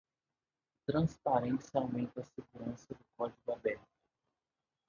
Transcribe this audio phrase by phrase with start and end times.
[0.87, 3.85] Transparência aumenta a segurança do código aberto.